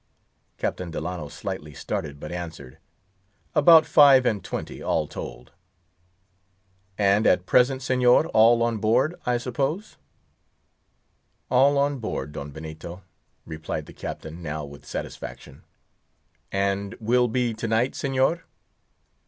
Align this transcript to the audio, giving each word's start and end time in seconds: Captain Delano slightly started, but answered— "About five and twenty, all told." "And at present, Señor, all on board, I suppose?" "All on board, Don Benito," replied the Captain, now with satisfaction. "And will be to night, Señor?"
Captain 0.57 0.89
Delano 0.89 1.27
slightly 1.29 1.75
started, 1.75 2.19
but 2.19 2.31
answered— 2.31 2.79
"About 3.53 3.85
five 3.85 4.25
and 4.25 4.43
twenty, 4.43 4.81
all 4.81 5.05
told." 5.05 5.51
"And 6.97 7.27
at 7.27 7.45
present, 7.45 7.81
Señor, 7.81 8.27
all 8.33 8.63
on 8.63 8.79
board, 8.79 9.13
I 9.27 9.37
suppose?" 9.37 9.97
"All 11.51 11.77
on 11.77 11.99
board, 11.99 12.31
Don 12.31 12.49
Benito," 12.49 13.03
replied 13.45 13.85
the 13.85 13.93
Captain, 13.93 14.41
now 14.41 14.65
with 14.65 14.87
satisfaction. 14.87 15.63
"And 16.51 16.95
will 16.99 17.27
be 17.27 17.53
to 17.53 17.67
night, 17.67 17.91
Señor?" 17.91 18.41